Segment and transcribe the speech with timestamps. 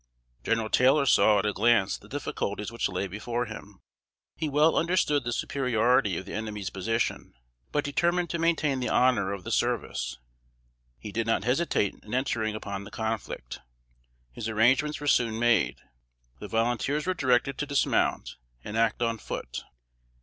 [0.43, 3.81] General Taylor saw at a glance the difficulties which lay before him.
[4.35, 7.35] He well understood the superiority of the enemy's position,
[7.71, 10.17] but determined to maintain the honor of the service.
[10.97, 13.59] He did not hesitate in entering upon the conflict.
[14.31, 15.81] His arrangements were soon made.
[16.39, 19.65] The volunteers were directed to dismount, and act on foot.